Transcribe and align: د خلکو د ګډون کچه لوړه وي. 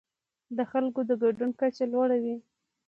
د 0.57 0.59
خلکو 0.71 0.99
د 1.09 1.11
ګډون 1.21 1.51
کچه 1.59 1.85
لوړه 1.93 2.17
وي. 2.23 2.35